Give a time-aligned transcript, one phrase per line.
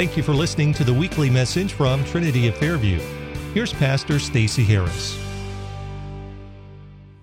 [0.00, 2.98] Thank you for listening to the weekly message from Trinity of Fairview.
[3.52, 5.22] Here's Pastor Stacy Harris.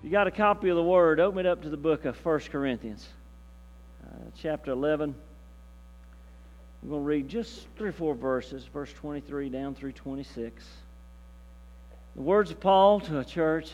[0.04, 2.38] You got a copy of the Word, open it up to the book of 1
[2.52, 3.08] Corinthians,
[4.06, 5.12] uh, chapter 11.
[6.84, 10.64] We're going to read just three or four verses, verse 23 down through 26.
[12.14, 13.72] The words of Paul to a church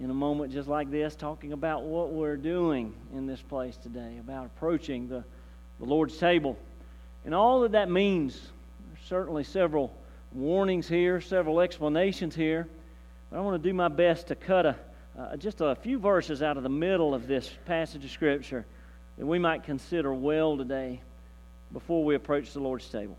[0.00, 4.16] in a moment just like this, talking about what we're doing in this place today,
[4.18, 5.22] about approaching the,
[5.78, 6.58] the Lord's table.
[7.28, 8.40] And all that that means,
[9.04, 9.94] certainly several
[10.32, 12.66] warnings here, several explanations here.
[13.28, 14.76] But I want to do my best to cut a,
[15.18, 18.64] uh, just a few verses out of the middle of this passage of Scripture
[19.18, 21.02] that we might consider well today
[21.74, 23.18] before we approach the Lord's table.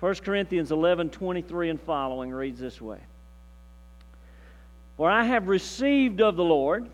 [0.00, 2.98] 1 Corinthians 11 23 and following reads this way
[4.96, 6.88] For I have received of the Lord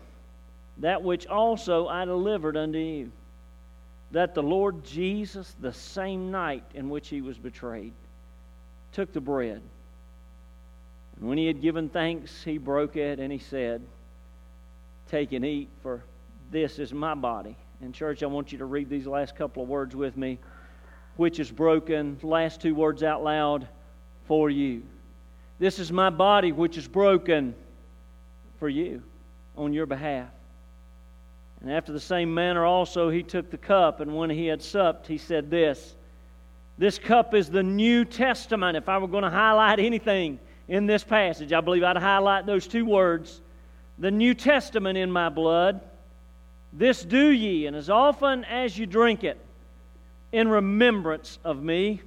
[0.77, 3.11] that which also I delivered unto you,
[4.15, 7.91] that the Lord Jesus, the same night in which he was betrayed,
[8.93, 9.61] took the bread.
[11.17, 13.81] And when he had given thanks, he broke it and he said,
[15.11, 16.01] Take and eat, for
[16.49, 17.57] this is my body.
[17.81, 20.39] And, church, I want you to read these last couple of words with me
[21.17, 22.17] which is broken.
[22.23, 23.67] Last two words out loud
[24.29, 24.83] for you.
[25.59, 27.53] This is my body which is broken
[28.59, 29.03] for you
[29.57, 30.29] on your behalf.
[31.61, 35.07] And after the same manner also he took the cup, and when he had supped,
[35.07, 35.95] he said this
[36.77, 38.77] This cup is the New Testament.
[38.77, 42.67] If I were going to highlight anything in this passage, I believe I'd highlight those
[42.67, 43.41] two words
[43.97, 45.81] the New Testament in my blood.
[46.73, 49.39] This do ye, and as often as you drink it,
[50.31, 52.01] in remembrance of me.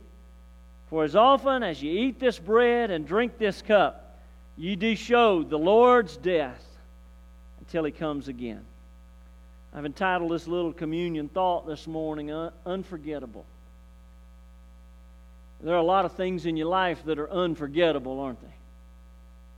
[0.90, 4.18] For as often as you eat this bread and drink this cup,
[4.56, 6.62] ye do show the Lord's death
[7.60, 8.64] until he comes again.
[9.78, 12.32] I've entitled this little communion thought this morning,
[12.66, 13.46] Unforgettable.
[15.60, 18.54] There are a lot of things in your life that are unforgettable, aren't they?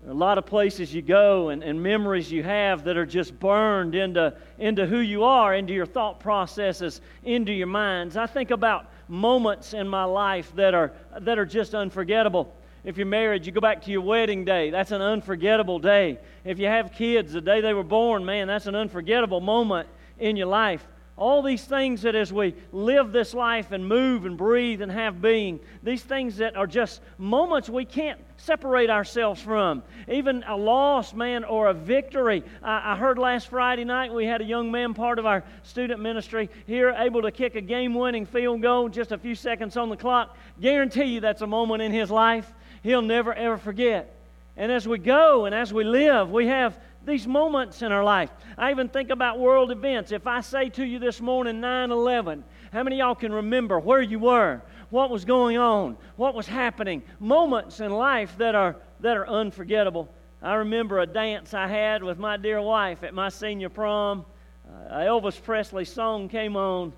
[0.03, 3.07] There are a lot of places you go and, and memories you have that are
[3.07, 8.19] just burned into, into who you are, into your thought processes, into your minds.
[8.19, 12.55] I think about moments in my life that are, that are just unforgettable.
[12.85, 14.69] If you're married, you go back to your wedding day.
[14.69, 16.19] That's an unforgettable day.
[16.45, 19.89] If you have kids, the day they were born, man, that's an unforgettable moment
[20.21, 20.87] in your life.
[21.17, 25.21] All these things that as we live this life and move and breathe and have
[25.21, 29.83] being, these things that are just moments we can't separate ourselves from.
[30.09, 32.43] Even a loss, man, or a victory.
[32.63, 36.01] I, I heard last Friday night we had a young man, part of our student
[36.01, 39.91] ministry, here able to kick a game winning field goal just a few seconds on
[39.91, 40.39] the clock.
[40.59, 42.51] Guarantee you that's a moment in his life
[42.83, 44.15] he'll never, ever forget.
[44.57, 48.31] And as we go and as we live, we have these moments in our life.
[48.59, 50.13] I even think about world events.
[50.13, 54.03] If I say to you this morning 9 11, how many y'all can remember where
[54.03, 57.03] you were, what was going on, what was happening?
[57.19, 60.09] Moments in life that are, that are unforgettable.
[60.43, 64.25] I remember a dance I had with my dear wife at my senior prom.
[64.69, 66.93] Uh, Elvis Presley song came on,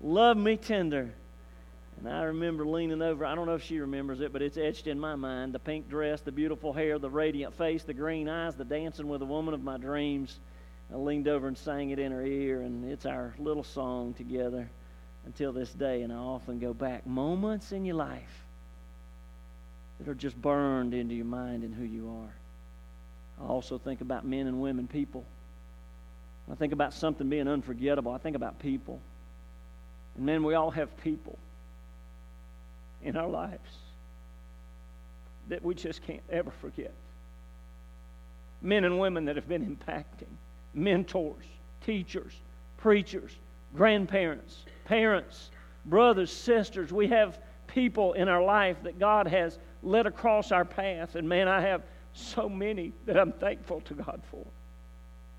[0.00, 1.12] Love Me Tender.
[1.98, 3.26] And I remember leaning over.
[3.26, 5.52] I don't know if she remembers it, but it's etched in my mind.
[5.52, 9.18] The pink dress, the beautiful hair, the radiant face, the green eyes, the dancing with
[9.18, 10.38] the woman of my dreams.
[10.92, 14.70] I leaned over and sang it in her ear, and it's our little song together
[15.26, 16.02] until this day.
[16.02, 17.04] And I often go back.
[17.04, 18.44] Moments in your life
[19.98, 23.44] that are just burned into your mind and who you are.
[23.44, 25.24] I also think about men and women, people.
[26.50, 29.00] I think about something being unforgettable, I think about people.
[30.16, 31.36] And men, we all have people
[33.02, 33.76] in our lives
[35.48, 36.92] that we just can't ever forget.
[38.60, 40.28] Men and women that have been impacting,
[40.74, 41.44] mentors,
[41.84, 42.34] teachers,
[42.76, 43.36] preachers,
[43.74, 45.50] grandparents, parents,
[45.86, 46.92] brothers, sisters.
[46.92, 51.14] We have people in our life that God has led across our path.
[51.14, 51.82] And man, I have
[52.12, 54.44] so many that I'm thankful to God for.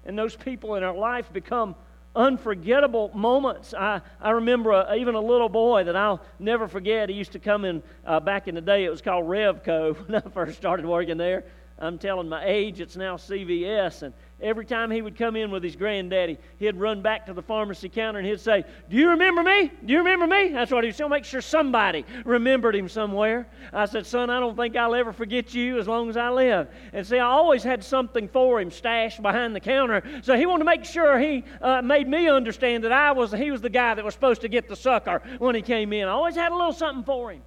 [0.05, 1.75] And those people in our life become
[2.15, 3.73] unforgettable moments.
[3.73, 7.09] I, I remember a, even a little boy that I'll never forget.
[7.09, 10.15] He used to come in uh, back in the day, it was called Revco when
[10.15, 11.45] I first started working there.
[11.81, 14.03] I'm telling my age, it's now CVS.
[14.03, 17.41] And every time he would come in with his granddaddy, he'd run back to the
[17.41, 19.71] pharmacy counter and he'd say, Do you remember me?
[19.85, 20.49] Do you remember me?
[20.49, 21.07] That's what he'd say.
[21.07, 23.47] Make sure somebody remembered him somewhere.
[23.71, 26.67] I said, Son, I don't think I'll ever forget you as long as I live.
[26.91, 30.03] And see, I always had something for him stashed behind the counter.
[30.21, 33.51] So he wanted to make sure he uh, made me understand that I was, he
[33.51, 36.09] was the guy that was supposed to get the sucker when he came in.
[36.09, 37.41] I always had a little something for him.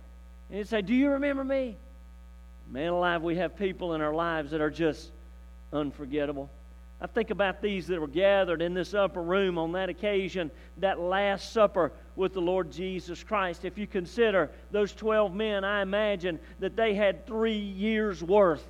[0.49, 1.77] And he'd say, Do you remember me?
[2.71, 5.11] Man alive, we have people in our lives that are just
[5.73, 6.51] unforgettable.
[7.01, 11.01] I think about these that were gathered in this upper room on that occasion, that
[11.01, 13.65] Last Supper with the Lord Jesus Christ.
[13.65, 18.65] If you consider those 12 men, I imagine that they had three years' worth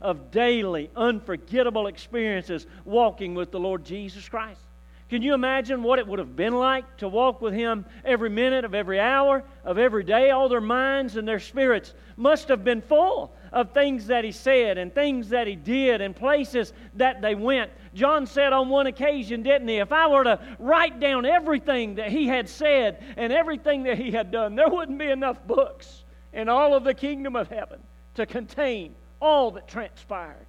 [0.00, 4.60] of daily, unforgettable experiences walking with the Lord Jesus Christ.
[5.08, 8.64] Can you imagine what it would have been like to walk with Him every minute
[8.64, 10.30] of every hour of every day?
[10.30, 14.78] All their minds and their spirits must have been full of things that He said
[14.78, 17.70] and things that He did and places that they went.
[17.94, 19.76] John said on one occasion, didn't he?
[19.76, 24.10] If I were to write down everything that He had said and everything that He
[24.10, 26.02] had done, there wouldn't be enough books
[26.32, 27.80] in all of the kingdom of heaven
[28.14, 30.46] to contain all that transpired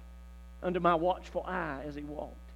[0.64, 2.47] under my watchful eye as He walked.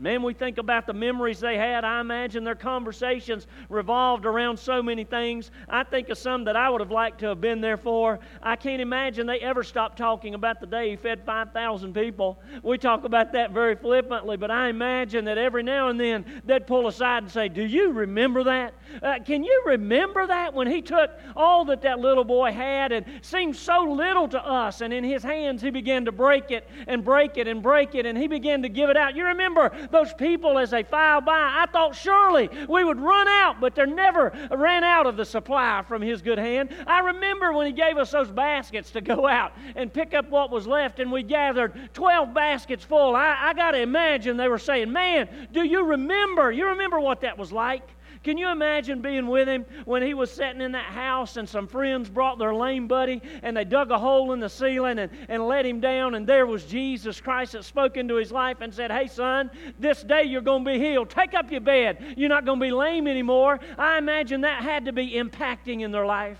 [0.00, 1.84] Man, we think about the memories they had.
[1.84, 5.50] I imagine their conversations revolved around so many things.
[5.68, 8.20] I think of some that I would have liked to have been there for.
[8.40, 12.40] I can't imagine they ever stopped talking about the day he fed 5,000 people.
[12.62, 16.68] We talk about that very flippantly, but I imagine that every now and then they'd
[16.68, 18.74] pull aside and say, Do you remember that?
[19.02, 23.04] Uh, can you remember that when he took all that that little boy had and
[23.20, 27.04] seemed so little to us, and in his hands he began to break it and
[27.04, 29.16] break it and break it, and he began to give it out?
[29.16, 31.32] You remember those people as they filed by.
[31.32, 35.82] I thought surely we would run out, but there never ran out of the supply
[35.86, 36.74] from His good hand.
[36.86, 40.50] I remember when He gave us those baskets to go out and pick up what
[40.50, 43.14] was left, and we gathered 12 baskets full.
[43.14, 46.50] I, I got to imagine they were saying, Man, do you remember?
[46.50, 47.88] You remember what that was like?
[48.22, 51.66] Can you imagine being with him when he was sitting in that house and some
[51.66, 55.46] friends brought their lame buddy and they dug a hole in the ceiling and, and
[55.46, 58.90] let him down and there was Jesus Christ that spoke into his life and said,
[58.90, 61.10] Hey, son, this day you're going to be healed.
[61.10, 62.14] Take up your bed.
[62.16, 63.60] You're not going to be lame anymore.
[63.76, 66.38] I imagine that had to be impacting in their life.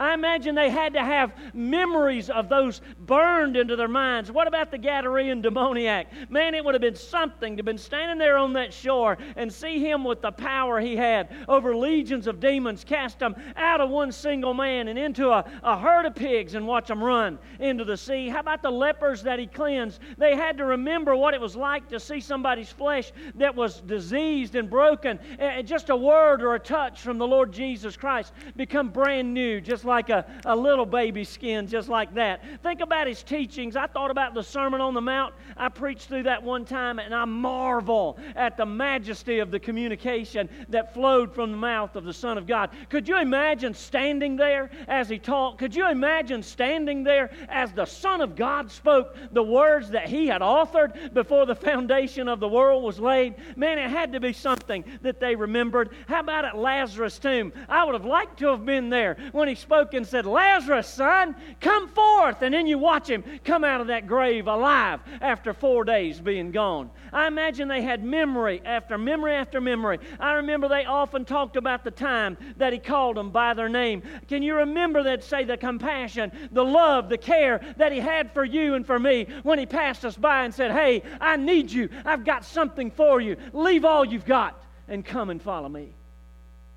[0.00, 4.32] I imagine they had to have memories of those burned into their minds.
[4.32, 6.06] What about the Gadarene demoniac?
[6.30, 9.52] Man, it would have been something to have been standing there on that shore and
[9.52, 13.90] see him with the power he had over legions of demons, cast them out of
[13.90, 17.84] one single man and into a, a herd of pigs and watch them run into
[17.84, 18.30] the sea.
[18.30, 20.00] How about the lepers that he cleansed?
[20.16, 24.54] They had to remember what it was like to see somebody's flesh that was diseased
[24.54, 25.18] and broken.
[25.38, 29.60] And just a word or a touch from the Lord Jesus Christ become brand new,
[29.60, 32.42] just like a, a little baby skin, just like that.
[32.62, 33.76] Think about his teachings.
[33.76, 35.34] I thought about the Sermon on the Mount.
[35.56, 40.48] I preached through that one time, and I marvel at the majesty of the communication
[40.68, 42.70] that flowed from the mouth of the Son of God.
[42.88, 45.58] Could you imagine standing there as he talked?
[45.58, 50.26] Could you imagine standing there as the Son of God spoke the words that he
[50.26, 53.34] had authored before the foundation of the world was laid?
[53.56, 55.90] Man, it had to be something that they remembered.
[56.06, 57.52] How about at Lazarus' tomb?
[57.68, 60.86] I would have liked to have been there when he spoke spoke and said, Lazarus,
[60.86, 62.42] son, come forth.
[62.42, 66.50] And then you watch him come out of that grave alive after four days being
[66.50, 66.90] gone.
[67.14, 69.98] I imagine they had memory after memory after memory.
[70.18, 74.02] I remember they often talked about the time that he called them by their name.
[74.28, 75.24] Can you remember that?
[75.24, 79.28] Say the compassion, the love, the care that he had for you and for me
[79.44, 81.88] when he passed us by and said, Hey, I need you.
[82.04, 83.36] I've got something for you.
[83.54, 85.94] Leave all you've got and come and follow me.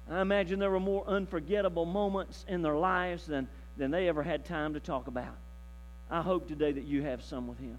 [0.10, 3.48] I imagine there were more unforgettable moments in their lives than,
[3.78, 5.36] than they ever had time to talk about.
[6.10, 7.78] I hope today that you have some with Him.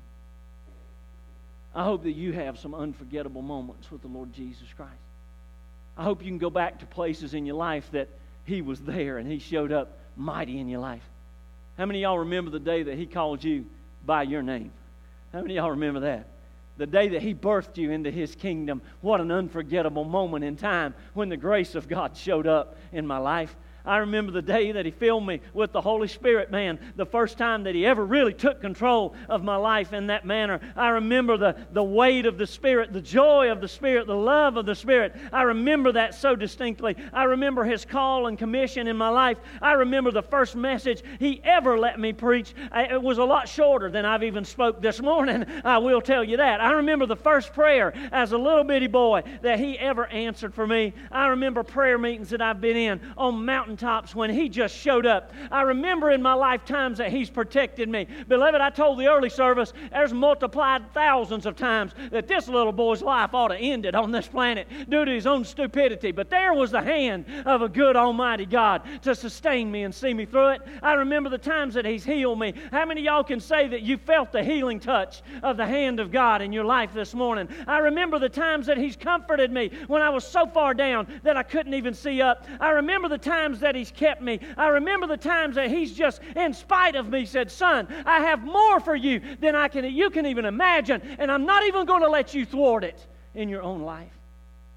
[1.75, 4.93] I hope that you have some unforgettable moments with the Lord Jesus Christ.
[5.97, 8.09] I hope you can go back to places in your life that
[8.45, 11.03] He was there and He showed up mighty in your life.
[11.77, 13.67] How many y'all remember the day that He called you
[14.05, 14.73] by your name?
[15.33, 16.29] How many y'all remember that?
[16.77, 18.83] The day that He birthed you into His kingdom.
[19.01, 23.19] What an unforgettable moment in time when the grace of God showed up in my
[23.19, 23.57] life.
[23.85, 27.37] I remember the day that He filled me with the Holy Spirit, man, the first
[27.37, 30.61] time that He ever really took control of my life in that manner.
[30.75, 34.57] I remember the, the weight of the Spirit, the joy of the Spirit, the love
[34.57, 35.15] of the Spirit.
[35.33, 36.97] I remember that so distinctly.
[37.13, 39.37] I remember His call and commission in my life.
[39.61, 42.55] I remember the first message He ever let me preach.
[42.75, 45.45] It was a lot shorter than I've even spoke this morning.
[45.65, 46.63] I will tell you that.
[46.63, 50.67] I remember the first prayer as a little bitty boy that He ever answered for
[50.67, 50.95] me.
[51.13, 55.07] I remember prayer meetings that I've been in on mountain mountaintops when He just showed
[55.07, 55.33] up.
[55.51, 58.07] I remember in my lifetimes that He's protected me.
[58.29, 63.03] Beloved, I told the early service there's multiplied thousands of times that this little boy's
[63.03, 66.13] life ought to end it on this planet due to his own stupidity.
[66.13, 70.15] But there was the hand of a good Almighty God to sustain me and see
[70.15, 70.63] me through it.
[70.83, 72.55] I remember the times that He's healed me.
[72.71, 76.13] How many y'all can say that you felt the healing touch of the hand of
[76.13, 77.49] God in your life this morning?
[77.67, 81.37] I remember the times that He's comforted me when I was so far down that
[81.37, 82.47] I couldn't even see up.
[82.61, 84.41] I remember the times that He's kept me.
[84.57, 88.43] I remember the times that He's just, in spite of me, said, Son, I have
[88.45, 92.03] more for you than I can, you can even imagine, and I'm not even going
[92.03, 94.13] to let you thwart it in your own life.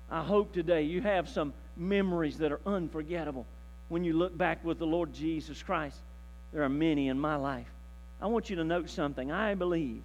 [0.09, 3.45] I hope today you have some memories that are unforgettable
[3.89, 5.97] when you look back with the Lord Jesus Christ.
[6.53, 7.67] There are many in my life.
[8.21, 9.31] I want you to note something.
[9.31, 10.01] I believe.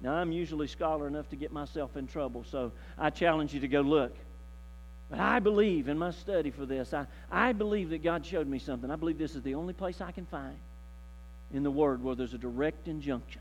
[0.00, 3.68] Now, I'm usually scholar enough to get myself in trouble, so I challenge you to
[3.68, 4.14] go look.
[5.10, 8.58] But I believe in my study for this, I, I believe that God showed me
[8.58, 8.90] something.
[8.90, 10.58] I believe this is the only place I can find
[11.52, 13.40] in the Word where there's a direct injunction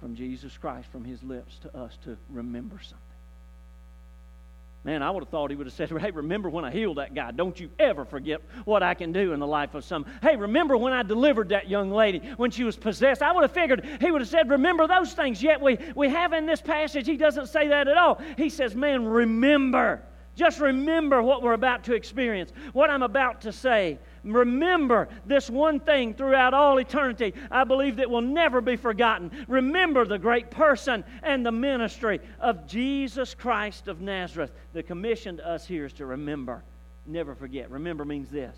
[0.00, 2.98] from Jesus Christ, from His lips to us to remember something.
[4.82, 7.14] Man, I would have thought he would have said, Hey, remember when I healed that
[7.14, 7.30] guy?
[7.32, 10.06] Don't you ever forget what I can do in the life of some.
[10.22, 13.22] Hey, remember when I delivered that young lady when she was possessed?
[13.22, 15.42] I would have figured he would have said, Remember those things.
[15.42, 18.20] Yet we, we have in this passage, he doesn't say that at all.
[18.36, 20.02] He says, Man, remember.
[20.40, 23.98] Just remember what we're about to experience, what I'm about to say.
[24.24, 27.34] Remember this one thing throughout all eternity.
[27.50, 29.44] I believe that will never be forgotten.
[29.48, 34.50] Remember the great person and the ministry of Jesus Christ of Nazareth.
[34.72, 36.62] The commission to us here is to remember,
[37.04, 37.70] never forget.
[37.70, 38.56] Remember means this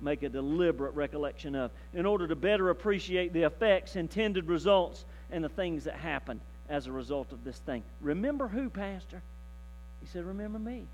[0.00, 5.44] make a deliberate recollection of, in order to better appreciate the effects, intended results, and
[5.44, 7.84] the things that happened as a result of this thing.
[8.00, 9.22] Remember who, Pastor?
[10.00, 10.86] He said, Remember me.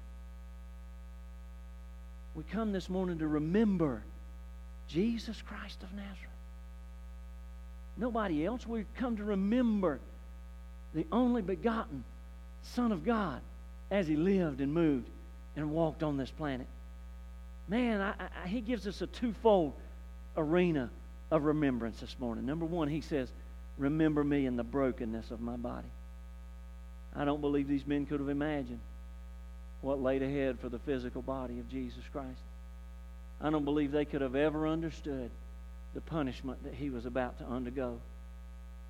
[2.35, 4.03] We come this morning to remember
[4.89, 6.19] Jesus Christ of Nazareth.
[7.97, 8.67] Nobody else.
[8.67, 10.01] We come to remember
[10.95, 12.05] the only begotten
[12.63, 13.41] Son of God
[13.91, 15.09] as he lived and moved
[15.57, 16.67] and walked on this planet.
[17.69, 19.75] Man, I, I, he gives us a twofold
[20.37, 20.91] arena
[21.31, 22.47] of remembrance this morning.
[22.47, 23.29] Number one, he says,
[23.79, 25.89] Remember me in the brokenness of my body.
[27.15, 28.81] I don't believe these men could have imagined
[29.83, 32.41] what laid ahead for the physical body of Jesus Christ.
[33.41, 35.31] I don't believe they could have ever understood
[35.95, 38.01] the punishment that he was about to undergo.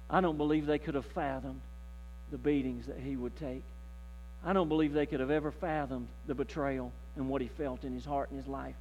[0.09, 1.63] I don't believe they could have fathomed
[2.31, 3.65] the beatings that he would take.
[4.45, 7.95] I don't believe they could have ever fathomed the betrayal and what he felt in
[7.95, 8.75] his heart and his life.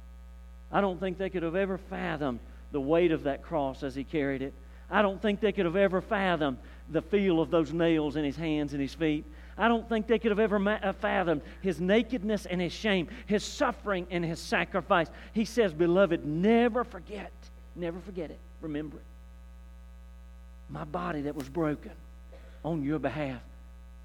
[0.70, 2.40] I don't think they could have ever fathomed
[2.72, 4.54] the weight of that cross as he carried it.
[4.90, 6.58] I don't think they could have ever fathomed
[6.90, 9.24] the feel of those nails in his hands and his feet.
[9.62, 13.44] I don't think they could have ever uh, fathomed his nakedness and his shame, his
[13.44, 15.06] suffering and his sacrifice.
[15.34, 17.30] He says, Beloved, never forget,
[17.76, 18.40] never forget it.
[18.60, 19.04] Remember it.
[20.68, 21.92] My body that was broken
[22.64, 23.40] on your behalf,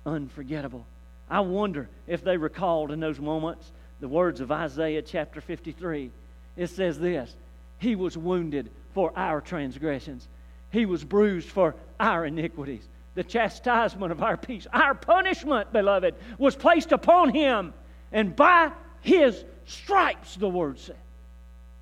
[0.05, 0.85] unforgettable.
[1.27, 6.11] I wonder if they recalled in those moments the words of Isaiah chapter 53.
[6.55, 7.35] It says this
[7.79, 10.27] He was wounded for our transgressions,
[10.69, 12.87] He was bruised for our iniquities
[13.17, 14.67] the chastisement of our peace.
[14.71, 17.73] Our punishment, beloved, was placed upon him.
[18.11, 18.71] And by
[19.01, 20.95] his stripes, the word said,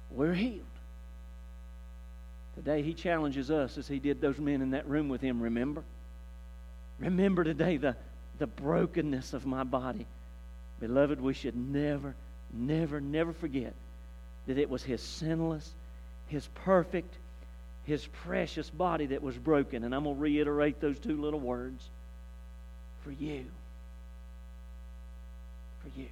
[0.10, 0.62] we're healed.
[2.56, 5.42] Today, he challenges us as he did those men in that room with him.
[5.42, 5.84] Remember?
[7.00, 7.98] Remember today the,
[8.39, 10.08] the brokenness of my body.
[10.80, 12.15] Beloved, we should never,
[12.54, 13.74] never, never forget
[14.48, 15.70] that it was his sinless,
[16.30, 17.13] his perfect,
[17.86, 19.84] his precious body that was broken.
[19.84, 21.89] And I'm going to reiterate those two little words
[23.04, 23.46] for you.
[25.82, 26.08] For you.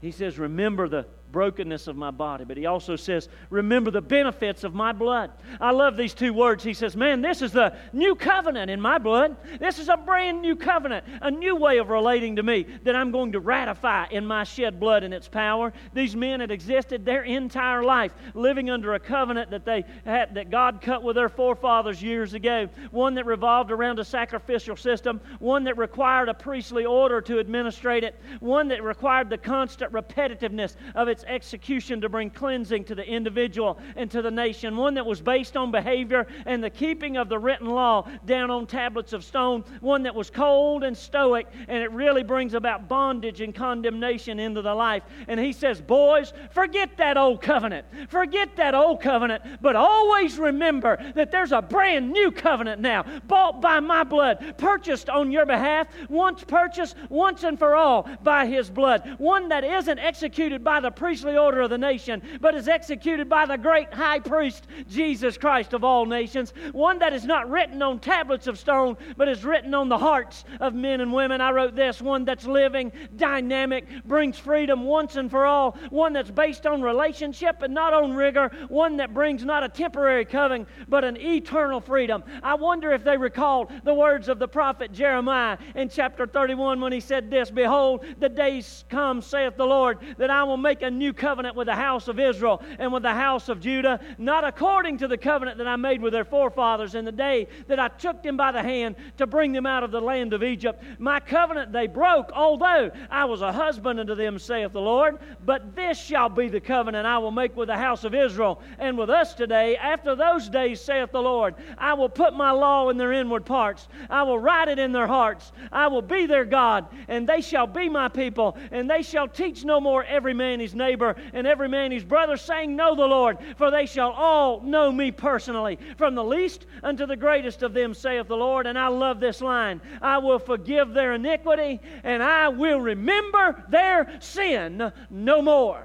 [0.00, 2.44] He says, Remember the brokenness of my body.
[2.44, 5.30] But he also says, Remember the benefits of my blood.
[5.60, 6.64] I love these two words.
[6.64, 9.36] He says, Man, this is the new covenant in my blood.
[9.58, 13.10] This is a brand new covenant, a new way of relating to me that I'm
[13.10, 15.72] going to ratify in my shed blood and its power.
[15.92, 20.50] These men had existed their entire life living under a covenant that they had that
[20.50, 25.64] God cut with their forefathers years ago, one that revolved around a sacrificial system, one
[25.64, 31.08] that required a priestly order to administrate it, one that required the constant repetitiveness of
[31.08, 35.04] its its execution to bring cleansing to the individual and to the nation, one that
[35.04, 39.24] was based on behavior and the keeping of the written law down on tablets of
[39.24, 44.38] stone, one that was cold and stoic, and it really brings about bondage and condemnation
[44.38, 45.02] into the life.
[45.26, 47.86] And he says, Boys, forget that old covenant.
[48.08, 53.60] Forget that old covenant, but always remember that there's a brand new covenant now, bought
[53.60, 58.70] by my blood, purchased on your behalf, once purchased, once and for all by his
[58.70, 63.30] blood, one that isn't executed by the priestly order of the nation, but is executed
[63.30, 66.52] by the great high priest, Jesus Christ of all nations.
[66.72, 70.44] One that is not written on tablets of stone, but is written on the hearts
[70.60, 71.40] of men and women.
[71.40, 75.78] I wrote this one that's living, dynamic, brings freedom once and for all.
[75.88, 78.50] One that's based on relationship and not on rigor.
[78.68, 82.22] One that brings not a temporary covenant, but an eternal freedom.
[82.42, 86.92] I wonder if they recall the words of the prophet Jeremiah in chapter 31 when
[86.92, 90.97] he said this Behold, the days come, saith the Lord, that I will make a
[90.98, 94.98] new covenant with the house of Israel and with the house of Judah, not according
[94.98, 98.22] to the covenant that I made with their forefathers in the day that I took
[98.22, 100.82] them by the hand to bring them out of the land of Egypt.
[100.98, 105.18] My covenant they broke, although I was a husband unto them, saith the Lord.
[105.44, 108.98] But this shall be the covenant I will make with the house of Israel and
[108.98, 109.76] with us today.
[109.76, 113.88] After those days, saith the Lord, I will put my law in their inward parts,
[114.10, 117.66] I will write it in their hearts, I will be their God, and they shall
[117.66, 120.87] be my people, and they shall teach no more every man his neighbor
[121.32, 125.10] and every man his brother, saying, Know the Lord, for they shall all know me
[125.10, 128.66] personally, from the least unto the greatest of them, saith the Lord.
[128.66, 134.18] And I love this line I will forgive their iniquity, and I will remember their
[134.20, 135.84] sin no more.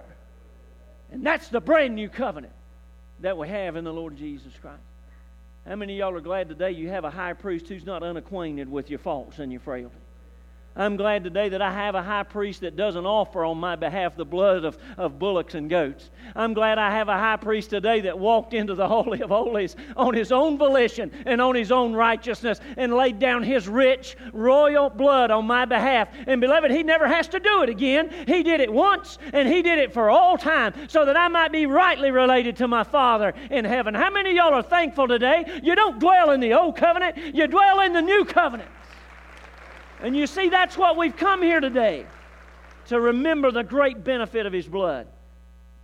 [1.11, 2.53] And that's the brand new covenant
[3.19, 4.81] that we have in the Lord Jesus Christ.
[5.67, 8.69] How many of y'all are glad today you have a high priest who's not unacquainted
[8.69, 9.97] with your faults and your frailties?
[10.75, 14.15] I'm glad today that I have a high priest that doesn't offer on my behalf
[14.15, 16.09] the blood of, of bullocks and goats.
[16.35, 19.75] I'm glad I have a high priest today that walked into the Holy of Holies
[19.95, 24.89] on his own volition and on his own righteousness and laid down his rich royal
[24.89, 26.09] blood on my behalf.
[26.25, 28.09] And beloved, he never has to do it again.
[28.25, 31.51] He did it once and he did it for all time so that I might
[31.51, 33.93] be rightly related to my Father in heaven.
[33.93, 35.61] How many of y'all are thankful today?
[35.61, 38.69] You don't dwell in the old covenant, you dwell in the new covenant.
[40.03, 42.05] And you see, that's what we've come here today
[42.87, 45.07] to remember the great benefit of His blood.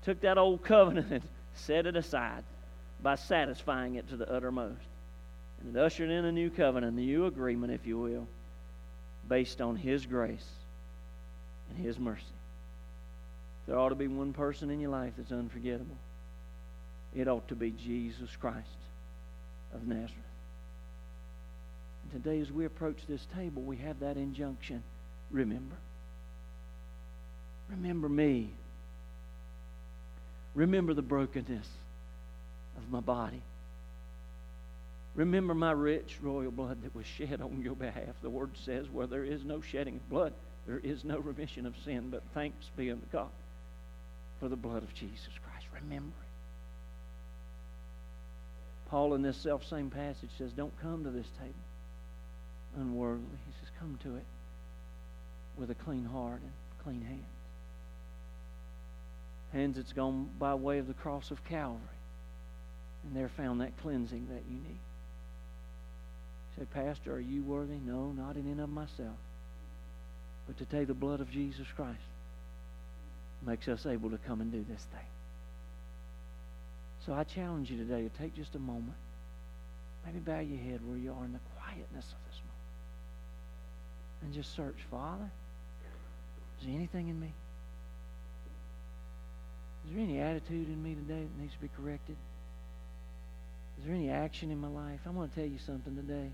[0.04, 1.24] Took that old covenant and
[1.56, 2.44] set it aside
[3.02, 4.76] by satisfying it to the uttermost.
[5.62, 8.28] And it ushered in a new covenant, a new agreement, if you will,
[9.30, 10.50] based on His grace
[11.70, 12.24] and His mercy.
[13.68, 15.98] There ought to be one person in your life that's unforgettable.
[17.16, 18.68] It ought to be Jesus Christ
[19.74, 20.29] of Nazareth.
[22.12, 24.84] Today, as we approach this table, we have that injunction
[25.30, 25.75] remember.
[27.70, 28.50] Remember me.
[30.56, 31.68] Remember the brokenness
[32.78, 33.42] of my body.
[35.16, 38.16] Remember my rich royal blood that was shed on your behalf.
[38.22, 40.34] The word says, where there is no shedding of blood,
[40.66, 43.30] there is no remission of sin, but thanks be unto God
[44.39, 45.68] for the blood of Jesus Christ.
[45.84, 46.30] Remember it.
[48.89, 51.54] Paul, in this self same passage, says, Don't come to this table
[52.77, 53.38] unworldly.
[53.45, 54.25] He says, Come to it
[55.58, 56.51] with a clean heart and
[56.84, 57.23] clean hands.
[59.53, 61.79] Hands that's gone by way of the cross of Calvary.
[63.03, 64.79] And there found that cleansing that you need.
[66.58, 67.77] You say, Pastor, are you worthy?
[67.86, 69.17] No, not in and of myself.
[70.47, 71.97] But to take the blood of Jesus Christ
[73.45, 75.08] makes us able to come and do this thing.
[77.05, 78.97] So I challenge you today to take just a moment.
[80.05, 82.49] Maybe bow your head where you are in the quietness of this moment
[84.21, 85.29] and just search, Father,
[86.60, 87.34] is there anything in me?
[89.86, 92.15] Is there any attitude in me today that needs to be corrected?
[93.79, 94.99] Is there any action in my life?
[95.05, 96.29] I'm going to tell you something today.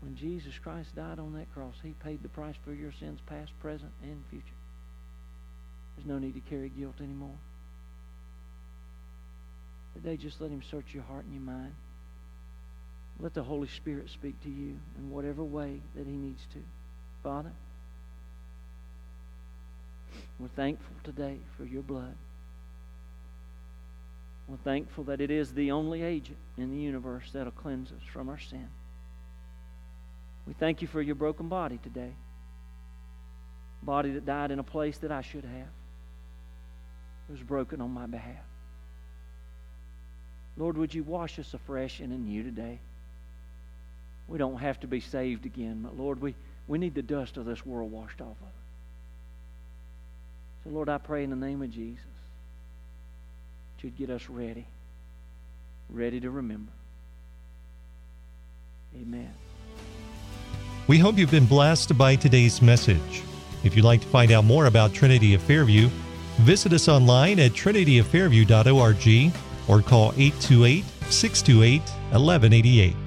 [0.00, 3.52] When Jesus Christ died on that cross, He paid the price for your sins, past,
[3.60, 4.44] present, and future.
[5.96, 7.36] There's no need to carry guilt anymore.
[9.94, 11.72] Today, just let Him search your heart and your mind.
[13.20, 16.58] Let the Holy Spirit speak to you in whatever way that He needs to.
[17.26, 17.50] Father,
[20.38, 22.14] we're thankful today for your blood.
[24.46, 28.28] We're thankful that it is the only agent in the universe that'll cleanse us from
[28.28, 28.68] our sin.
[30.46, 32.12] We thank you for your broken body today.
[33.82, 35.72] Body that died in a place that I should have.
[37.28, 38.36] It was broken on my behalf.
[40.56, 42.78] Lord, would you wash us afresh and anew today?
[44.28, 46.36] We don't have to be saved again, but Lord, we
[46.68, 48.54] we need the dust of this world washed off of it.
[50.64, 52.02] So, Lord, I pray in the name of Jesus
[53.76, 54.66] that you'd get us ready,
[55.88, 56.72] ready to remember.
[58.96, 59.32] Amen.
[60.88, 63.22] We hope you've been blessed by today's message.
[63.64, 65.88] If you'd like to find out more about Trinity of Fairview,
[66.38, 69.32] visit us online at trinityoffairview.org
[69.68, 73.05] or call 828 628 1188.